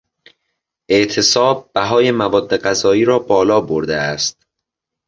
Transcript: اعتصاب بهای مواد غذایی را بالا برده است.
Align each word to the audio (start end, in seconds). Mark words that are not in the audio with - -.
اعتصاب 0.89 1.71
بهای 1.73 2.11
مواد 2.11 2.57
غذایی 2.61 3.05
را 3.05 3.19
بالا 3.19 3.61
برده 3.61 3.97
است. 3.97 4.45